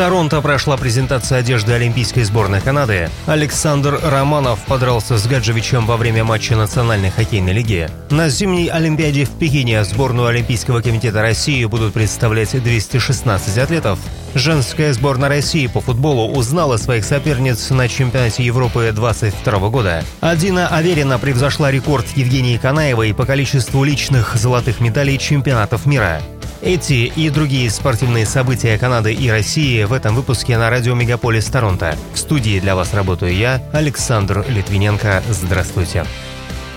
Торонто 0.00 0.40
прошла 0.40 0.78
презентация 0.78 1.40
одежды 1.40 1.74
Олимпийской 1.74 2.22
сборной 2.22 2.62
Канады. 2.62 3.10
Александр 3.26 4.00
Романов 4.02 4.60
подрался 4.60 5.18
с 5.18 5.26
Гаджевичем 5.26 5.84
во 5.84 5.98
время 5.98 6.24
матча 6.24 6.56
Национальной 6.56 7.10
хоккейной 7.10 7.52
лиги. 7.52 7.86
На 8.08 8.30
зимней 8.30 8.68
Олимпиаде 8.68 9.26
в 9.26 9.30
Пекине 9.32 9.84
сборную 9.84 10.28
Олимпийского 10.28 10.80
комитета 10.80 11.20
России 11.20 11.62
будут 11.66 11.92
представлять 11.92 12.52
216 12.52 13.58
атлетов. 13.58 13.98
Женская 14.34 14.94
сборная 14.94 15.28
России 15.28 15.66
по 15.66 15.82
футболу 15.82 16.32
узнала 16.32 16.78
своих 16.78 17.04
соперниц 17.04 17.68
на 17.68 17.86
чемпионате 17.86 18.42
Европы 18.42 18.92
22 18.94 19.68
года. 19.68 20.02
Адина 20.22 20.68
Аверина 20.68 21.18
превзошла 21.18 21.70
рекорд 21.70 22.06
Евгении 22.14 22.56
Канаевой 22.56 23.12
по 23.12 23.26
количеству 23.26 23.84
личных 23.84 24.34
золотых 24.36 24.80
медалей 24.80 25.18
чемпионатов 25.18 25.84
мира. 25.84 26.22
Эти 26.62 27.10
и 27.16 27.30
другие 27.30 27.70
спортивные 27.70 28.26
события 28.26 28.76
Канады 28.76 29.14
и 29.14 29.30
России 29.30 29.82
в 29.84 29.94
этом 29.94 30.14
выпуске 30.14 30.58
на 30.58 30.68
радио 30.68 30.94
Мегаполис 30.94 31.46
Торонто. 31.46 31.96
В 32.12 32.18
студии 32.18 32.60
для 32.60 32.76
вас 32.76 32.92
работаю 32.92 33.34
я, 33.34 33.62
Александр 33.72 34.44
Литвиненко. 34.46 35.22
Здравствуйте. 35.30 36.04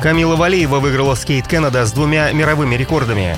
Камила 0.00 0.34
Валиева 0.34 0.80
выиграла 0.80 1.14
скейт 1.14 1.46
Канада 1.46 1.86
с 1.86 1.92
двумя 1.92 2.32
мировыми 2.32 2.74
рекордами. 2.74 3.36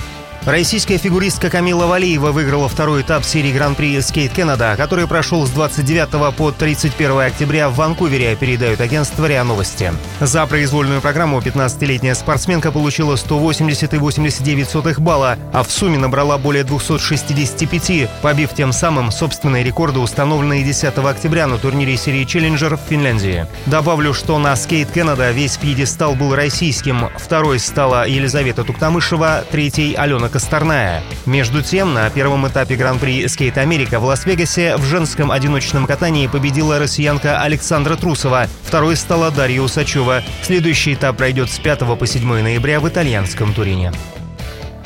Российская 0.50 0.98
фигуристка 0.98 1.48
Камила 1.48 1.86
Валиева 1.86 2.32
выиграла 2.32 2.68
второй 2.68 3.02
этап 3.02 3.24
серии 3.24 3.52
Гран-при 3.52 3.96
Skate 3.98 4.34
Canada, 4.34 4.77
который 4.77 5.06
прошел 5.06 5.46
с 5.46 5.50
29 5.50 6.34
по 6.34 6.50
31 6.50 7.20
октября 7.20 7.69
в 7.69 7.77
Ванкувере, 7.77 8.34
передают 8.34 8.80
агентство 8.80 9.27
РИА 9.27 9.44
Новости. 9.44 9.92
За 10.19 10.44
произвольную 10.47 11.00
программу 11.00 11.38
15-летняя 11.38 12.16
спортсменка 12.16 12.72
получила 12.72 13.14
180,89 13.14 15.00
балла, 15.00 15.38
а 15.52 15.62
в 15.62 15.70
сумме 15.70 15.98
набрала 15.98 16.36
более 16.36 16.64
265, 16.64 18.10
побив 18.20 18.53
тем 18.53 18.72
самым 18.72 19.12
собственные 19.12 19.62
рекорды, 19.62 20.00
установленные 20.00 20.64
10 20.64 20.98
октября 20.98 21.47
на 21.47 21.58
турнире 21.58 21.97
серии 21.97 22.27
Challenger 22.27 22.77
в 22.77 22.88
Финляндии. 22.88 23.47
Добавлю, 23.66 24.12
что 24.12 24.36
на 24.41 24.55
Skate 24.55 24.92
Canada 24.92 25.32
весь 25.32 25.58
пьедестал 25.58 26.16
был 26.16 26.34
российским. 26.34 27.08
Второй 27.19 27.60
стала 27.60 28.05
Елизавета 28.08 28.64
Туктамышева, 28.64 29.44
третий– 29.48 29.94
Алена 29.97 30.28
Косторная. 30.41 31.02
Между 31.27 31.60
тем, 31.60 31.92
на 31.92 32.08
первом 32.08 32.48
этапе 32.48 32.74
Гран-при 32.74 33.28
Skate 33.28 33.58
America 33.58 34.00
в 34.00 34.05
Лас-Вегасе 34.05 34.78
в 34.78 34.84
женском 34.86 35.30
одиночном 35.30 35.86
катании 35.86 36.28
победила 36.28 36.78
россиянка 36.78 37.42
Александра 37.42 37.94
Трусова. 37.94 38.47
Второй 38.64 38.97
стала 38.97 39.30
Дарья 39.30 39.60
Усачева. 39.60 40.22
Следующий 40.42 40.94
этап 40.94 41.19
пройдет 41.19 41.50
с 41.50 41.58
5 41.58 41.80
по 41.98 42.06
7 42.06 42.27
ноября 42.42 42.80
в 42.80 42.88
итальянском 42.88 43.52
Турине. 43.52 43.92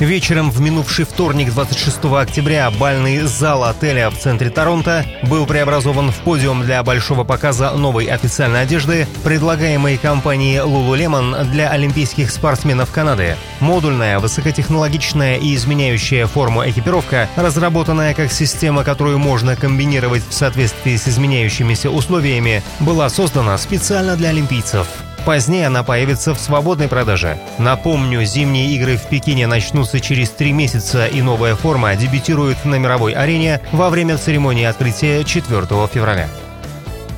Вечером 0.01 0.51
в 0.51 0.61
минувший 0.61 1.05
вторник, 1.05 1.53
26 1.53 2.05
октября, 2.07 2.69
бальный 2.73 3.21
зал 3.21 3.63
отеля 3.63 4.11
в 4.11 4.19
центре 4.19 4.51
Торонто 4.51 5.05
был 5.23 5.47
преобразован 5.47 6.11
в 6.11 6.17
подиум 6.17 6.63
для 6.63 6.83
большого 6.83 7.23
показа 7.23 7.71
новой 7.71 8.07
официальной 8.07 8.63
одежды, 8.63 9.07
предлагаемой 9.23 9.97
компанией 9.97 10.59
Lululemon 10.59 11.45
для 11.45 11.71
олимпийских 11.71 12.33
спортсменов 12.33 12.91
Канады. 12.91 13.37
Модульная, 13.61 14.19
высокотехнологичная 14.19 15.37
и 15.37 15.55
изменяющая 15.55 16.27
форму 16.27 16.69
экипировка, 16.69 17.29
разработанная 17.37 18.15
как 18.15 18.33
система, 18.33 18.83
которую 18.83 19.19
можно 19.19 19.55
комбинировать 19.55 20.25
в 20.29 20.35
соответствии 20.35 20.97
с 20.97 21.07
изменяющимися 21.07 21.91
условиями, 21.91 22.65
была 22.81 23.09
создана 23.09 23.57
специально 23.59 24.17
для 24.17 24.31
олимпийцев. 24.31 24.89
Позднее 25.25 25.69
она 25.69 25.83
появится 25.83 26.35
в 26.35 26.39
свободной 26.39 26.89
продаже. 26.89 27.39
Напомню, 27.59 28.25
зимние 28.25 28.69
игры 28.77 28.97
в 28.97 29.07
Пекине 29.07 29.47
начнутся 29.47 29.99
через 29.99 30.29
три 30.31 30.53
месяца, 30.53 31.07
и 31.07 31.23
новая 31.23 31.55
форма 31.57 31.97
дебютирует 31.97 32.65
на 32.67 32.75
мировой 32.75 33.13
арене 33.13 33.61
во 33.73 33.89
время 33.89 34.19
церемонии 34.19 34.65
открытия 34.65 35.25
4 35.25 35.67
февраля. 35.93 36.29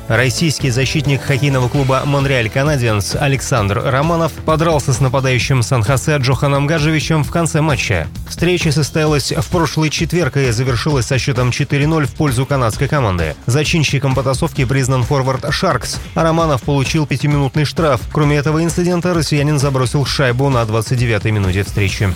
Российский 0.08 0.70
защитник 0.70 1.20
хоккейного 1.20 1.68
клуба 1.68 2.02
«Монреаль 2.04 2.48
Канадиенс» 2.48 3.16
Александр 3.16 3.82
Романов 3.84 4.30
подрался 4.32 4.92
с 4.92 5.00
нападающим 5.00 5.64
Сан-Хосе 5.64 6.18
Джоханом 6.18 6.68
Гаджевичем 6.68 7.24
в 7.24 7.30
конце 7.32 7.60
матча. 7.60 8.06
Встреча 8.28 8.70
состоялась 8.70 9.32
в 9.32 9.50
прошлый 9.50 9.90
четверг 9.90 10.36
и 10.36 10.52
завершилась 10.52 11.06
со 11.06 11.18
счетом 11.18 11.48
4-0 11.48 12.04
в 12.06 12.14
пользу 12.14 12.46
канадской 12.46 12.86
команды. 12.86 13.34
Зачинщиком 13.46 14.14
потасовки 14.14 14.64
признан 14.64 15.02
форвард 15.02 15.52
Шаркс, 15.52 15.98
а 16.14 16.22
Романов 16.22 16.62
получил 16.62 17.04
пятиминутный 17.06 17.64
штраф. 17.64 18.00
Кроме 18.12 18.36
этого 18.36 18.62
инцидента, 18.62 19.12
россиянин 19.12 19.58
забросил 19.58 20.06
шайбу 20.06 20.48
на 20.50 20.62
29-й 20.62 21.32
минуте 21.32 21.64
встречи 21.64 22.14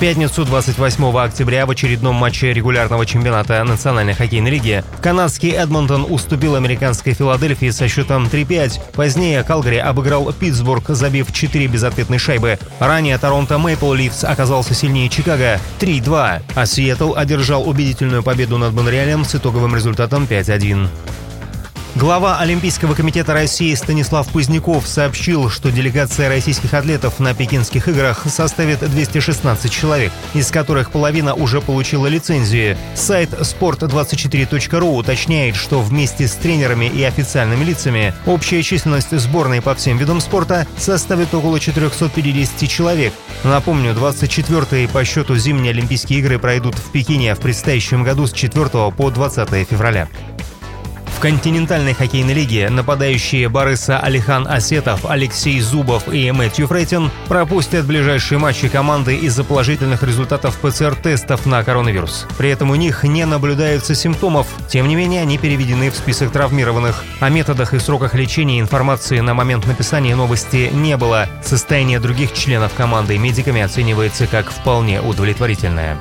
пятницу 0.00 0.46
28 0.46 1.18
октября 1.18 1.66
в 1.66 1.70
очередном 1.70 2.14
матче 2.14 2.54
регулярного 2.54 3.04
чемпионата 3.04 3.62
Национальной 3.64 4.14
хоккейной 4.14 4.50
лиги 4.50 4.82
канадский 5.02 5.50
Эдмонтон 5.50 6.06
уступил 6.08 6.54
американской 6.56 7.12
Филадельфии 7.12 7.68
со 7.68 7.86
счетом 7.86 8.24
3-5. 8.24 8.80
Позднее 8.94 9.44
Калгари 9.44 9.76
обыграл 9.76 10.32
Питтсбург, 10.32 10.88
забив 10.88 11.30
4 11.30 11.66
безответные 11.66 12.18
шайбы. 12.18 12.58
Ранее 12.78 13.18
Торонто 13.18 13.58
Мэйпл 13.58 13.92
Ливс 13.92 14.24
оказался 14.24 14.72
сильнее 14.72 15.10
Чикаго 15.10 15.60
3-2, 15.80 16.42
а 16.54 16.66
Сиэтл 16.66 17.14
одержал 17.14 17.68
убедительную 17.68 18.22
победу 18.22 18.56
над 18.56 18.72
Монреалем 18.72 19.26
с 19.26 19.34
итоговым 19.34 19.76
результатом 19.76 20.24
5-1. 20.24 20.88
Глава 21.96 22.38
Олимпийского 22.38 22.94
комитета 22.94 23.34
России 23.34 23.74
Станислав 23.74 24.30
Кузняков 24.30 24.86
сообщил, 24.86 25.50
что 25.50 25.72
делегация 25.72 26.28
российских 26.28 26.72
атлетов 26.72 27.18
на 27.18 27.34
Пекинских 27.34 27.88
играх 27.88 28.26
составит 28.28 28.78
216 28.88 29.70
человек, 29.70 30.12
из 30.32 30.52
которых 30.52 30.92
половина 30.92 31.34
уже 31.34 31.60
получила 31.60 32.06
лицензии. 32.06 32.76
Сайт 32.94 33.30
sport24.ru 33.32 34.98
уточняет, 34.98 35.56
что 35.56 35.80
вместе 35.80 36.28
с 36.28 36.32
тренерами 36.34 36.84
и 36.84 37.02
официальными 37.02 37.64
лицами 37.64 38.14
общая 38.24 38.62
численность 38.62 39.18
сборной 39.18 39.60
по 39.60 39.74
всем 39.74 39.98
видам 39.98 40.20
спорта 40.20 40.68
составит 40.78 41.34
около 41.34 41.58
450 41.58 42.68
человек. 42.68 43.12
Напомню, 43.42 43.94
24-е 43.94 44.86
по 44.88 45.04
счету 45.04 45.36
зимние 45.36 45.72
Олимпийские 45.72 46.20
игры 46.20 46.38
пройдут 46.38 46.76
в 46.76 46.92
Пекине 46.92 47.34
в 47.34 47.40
предстоящем 47.40 48.04
году 48.04 48.28
с 48.28 48.32
4 48.32 48.68
по 48.92 49.10
20 49.10 49.68
февраля. 49.68 50.08
Континентальной 51.20 51.92
хоккейной 51.92 52.32
лиге 52.32 52.70
нападающие 52.70 53.50
Бориса 53.50 53.98
Алихан 53.98 54.46
Асетов, 54.48 55.04
Алексей 55.04 55.60
Зубов 55.60 56.08
и 56.08 56.30
Мэтью 56.32 56.66
Фрейтин 56.66 57.10
пропустят 57.28 57.84
ближайшие 57.84 58.38
матчи 58.38 58.68
команды 58.68 59.16
из-за 59.16 59.44
положительных 59.44 60.02
результатов 60.02 60.58
ПЦР-тестов 60.60 61.44
на 61.44 61.62
коронавирус. 61.62 62.26
При 62.38 62.48
этом 62.48 62.70
у 62.70 62.74
них 62.74 63.04
не 63.04 63.26
наблюдается 63.26 63.94
симптомов. 63.94 64.46
Тем 64.66 64.88
не 64.88 64.96
менее, 64.96 65.20
они 65.20 65.36
переведены 65.36 65.90
в 65.90 65.94
список 65.94 66.32
травмированных. 66.32 67.04
О 67.20 67.28
методах 67.28 67.74
и 67.74 67.78
сроках 67.78 68.14
лечения 68.14 68.58
информации 68.58 69.20
на 69.20 69.34
момент 69.34 69.66
написания 69.66 70.16
новости 70.16 70.70
не 70.72 70.96
было. 70.96 71.28
Состояние 71.44 72.00
других 72.00 72.32
членов 72.32 72.72
команды 72.72 73.18
медиками 73.18 73.60
оценивается 73.60 74.26
как 74.26 74.50
вполне 74.50 75.02
удовлетворительное. 75.02 75.98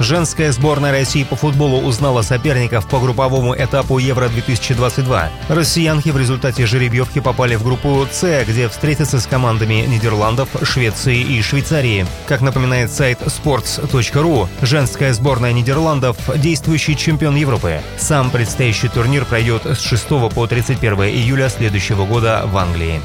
Женская 0.00 0.50
сборная 0.50 0.92
России 0.92 1.24
по 1.24 1.36
футболу 1.36 1.82
узнала 1.82 2.22
соперников 2.22 2.88
по 2.88 2.98
групповому 2.98 3.54
этапу 3.54 3.98
Евро-2022. 3.98 5.28
Россиянки 5.50 6.08
в 6.08 6.16
результате 6.16 6.64
жеребьевки 6.64 7.20
попали 7.20 7.54
в 7.56 7.62
группу 7.62 8.06
«С», 8.10 8.44
где 8.48 8.70
встретятся 8.70 9.20
с 9.20 9.26
командами 9.26 9.84
Нидерландов, 9.86 10.48
Швеции 10.62 11.20
и 11.20 11.42
Швейцарии. 11.42 12.06
Как 12.26 12.40
напоминает 12.40 12.90
сайт 12.90 13.20
sports.ru, 13.20 14.48
женская 14.62 15.12
сборная 15.12 15.52
Нидерландов– 15.52 16.16
действующий 16.34 16.96
чемпион 16.96 17.36
Европы. 17.36 17.82
Сам 17.98 18.30
предстоящий 18.30 18.88
турнир 18.88 19.26
пройдет 19.26 19.66
с 19.66 19.82
6 19.82 20.08
по 20.34 20.46
31 20.46 20.94
июля 21.02 21.50
следующего 21.50 22.06
года 22.06 22.44
в 22.46 22.56
Англии. 22.56 23.02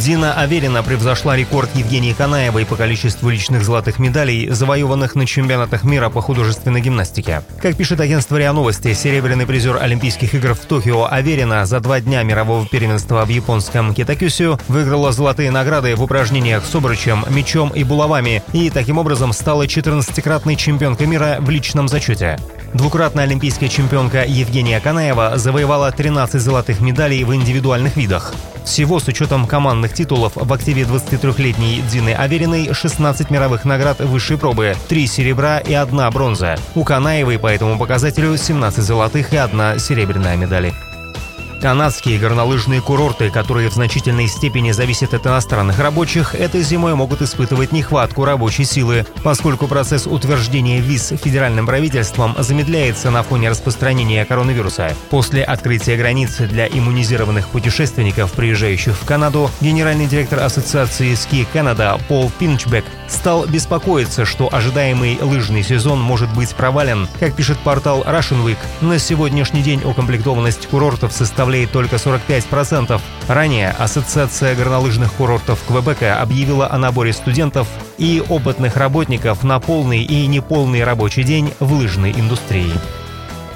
Дина 0.00 0.34
Аверина 0.34 0.82
превзошла 0.82 1.36
рекорд 1.36 1.70
Евгении 1.74 2.12
Канаевой 2.12 2.66
по 2.66 2.76
количеству 2.76 3.30
личных 3.30 3.64
золотых 3.64 3.98
медалей, 3.98 4.50
завоеванных 4.50 5.14
на 5.14 5.26
чемпионатах 5.26 5.84
мира 5.84 6.10
по 6.10 6.20
художественной 6.20 6.82
гимнастике. 6.82 7.42
Как 7.62 7.76
пишет 7.76 8.00
агентство 8.00 8.36
РИА 8.36 8.52
Новости, 8.52 8.92
серебряный 8.92 9.46
призер 9.46 9.78
Олимпийских 9.80 10.34
игр 10.34 10.54
в 10.54 10.60
Токио 10.60 11.06
Аверина 11.10 11.64
за 11.64 11.80
два 11.80 12.00
дня 12.00 12.22
мирового 12.24 12.66
первенства 12.66 13.24
в 13.24 13.28
японском 13.30 13.94
Китакюсю 13.94 14.60
выиграла 14.68 15.12
золотые 15.12 15.50
награды 15.50 15.96
в 15.96 16.02
упражнениях 16.02 16.64
с 16.66 16.74
обручем, 16.74 17.24
мечом 17.30 17.70
и 17.70 17.82
булавами 17.82 18.42
и 18.52 18.68
таким 18.68 18.98
образом 18.98 19.32
стала 19.32 19.62
14-кратной 19.62 20.56
чемпионкой 20.56 21.06
мира 21.06 21.38
в 21.40 21.48
личном 21.48 21.88
зачете. 21.88 22.38
Двукратная 22.76 23.24
олимпийская 23.24 23.70
чемпионка 23.70 24.26
Евгения 24.26 24.78
Канаева 24.80 25.38
завоевала 25.38 25.90
13 25.90 26.38
золотых 26.38 26.82
медалей 26.82 27.24
в 27.24 27.34
индивидуальных 27.34 27.96
видах. 27.96 28.34
Всего 28.66 29.00
с 29.00 29.08
учетом 29.08 29.46
командных 29.46 29.94
титулов 29.94 30.32
в 30.34 30.52
активе 30.52 30.82
23-летней 30.82 31.82
Дины 31.90 32.10
Авериной 32.10 32.74
16 32.74 33.30
мировых 33.30 33.64
наград 33.64 34.00
высшей 34.00 34.36
пробы, 34.36 34.76
3 34.88 35.06
серебра 35.06 35.58
и 35.58 35.72
1 35.72 36.10
бронза. 36.10 36.58
У 36.74 36.84
Канаевой 36.84 37.38
по 37.38 37.46
этому 37.46 37.78
показателю 37.78 38.36
17 38.36 38.84
золотых 38.84 39.32
и 39.32 39.38
1 39.38 39.78
серебряная 39.78 40.36
медали. 40.36 40.74
Канадские 41.60 42.18
горнолыжные 42.18 42.80
курорты, 42.80 43.30
которые 43.30 43.70
в 43.70 43.74
значительной 43.74 44.28
степени 44.28 44.72
зависят 44.72 45.14
от 45.14 45.26
иностранных 45.26 45.78
рабочих, 45.78 46.34
этой 46.34 46.62
зимой 46.62 46.94
могут 46.94 47.22
испытывать 47.22 47.72
нехватку 47.72 48.24
рабочей 48.24 48.64
силы, 48.64 49.06
поскольку 49.24 49.66
процесс 49.66 50.06
утверждения 50.06 50.80
виз 50.80 51.12
федеральным 51.22 51.66
правительством 51.66 52.34
замедляется 52.38 53.10
на 53.10 53.22
фоне 53.22 53.48
распространения 53.50 54.24
коронавируса. 54.24 54.94
После 55.10 55.42
открытия 55.42 55.96
границы 55.96 56.46
для 56.46 56.66
иммунизированных 56.66 57.48
путешественников, 57.48 58.32
приезжающих 58.32 58.94
в 58.94 59.04
Канаду, 59.04 59.50
генеральный 59.60 60.06
директор 60.06 60.40
Ассоциации 60.40 61.12
Ski 61.12 61.46
Canada 61.52 62.00
Пол 62.06 62.30
Пинчбек 62.38 62.84
стал 63.08 63.46
беспокоиться, 63.46 64.24
что 64.24 64.52
ожидаемый 64.52 65.18
лыжный 65.20 65.62
сезон 65.62 66.00
может 66.00 66.32
быть 66.34 66.54
провален. 66.54 67.08
Как 67.18 67.34
пишет 67.34 67.58
портал 67.58 68.02
Russian 68.02 68.44
Week, 68.44 68.58
на 68.80 68.98
сегодняшний 68.98 69.62
день 69.62 69.82
укомплектованность 69.84 70.66
курортов 70.66 71.12
составляет 71.46 71.70
только 71.70 71.96
45%. 71.96 73.00
Ранее 73.28 73.70
Ассоциация 73.70 74.56
горнолыжных 74.56 75.12
курортов 75.12 75.60
Квебека 75.66 76.20
объявила 76.20 76.68
о 76.68 76.76
наборе 76.76 77.12
студентов 77.12 77.68
и 77.98 78.20
опытных 78.28 78.76
работников 78.76 79.44
на 79.44 79.60
полный 79.60 80.02
и 80.02 80.26
неполный 80.26 80.82
рабочий 80.82 81.22
день 81.22 81.52
в 81.60 81.72
лыжной 81.72 82.10
индустрии. 82.12 82.72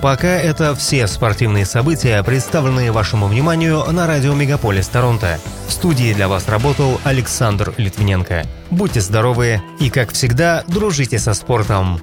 Пока 0.00 0.28
это 0.28 0.76
все 0.76 1.08
спортивные 1.08 1.66
события, 1.66 2.22
представленные 2.22 2.92
вашему 2.92 3.26
вниманию 3.26 3.82
на 3.90 4.06
радио 4.06 4.34
Мегаполис 4.34 4.86
Торонто. 4.86 5.40
В 5.66 5.72
студии 5.72 6.14
для 6.14 6.28
вас 6.28 6.48
работал 6.48 7.00
Александр 7.02 7.74
Литвиненко. 7.76 8.44
Будьте 8.70 9.00
здоровы 9.00 9.60
и, 9.80 9.90
как 9.90 10.12
всегда, 10.12 10.62
дружите 10.68 11.18
со 11.18 11.34
спортом. 11.34 12.00